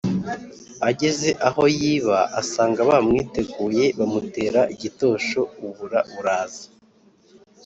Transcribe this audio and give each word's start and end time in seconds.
ageze 0.89 1.29
aho 1.47 1.63
yiba 1.79 2.17
asanga 2.41 2.79
bamwiteguye 2.89 3.85
bamutera 3.99 4.61
igitosho 4.73 5.39
ubura 5.67 5.99
buraza. 6.11 6.65